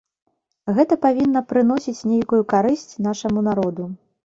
Гэта 0.77 0.93
павінна 1.03 1.39
прыносіць 1.53 2.05
нейкую 2.15 2.43
карысць 2.59 2.87
нашаму 3.11 3.51
народу. 3.55 3.83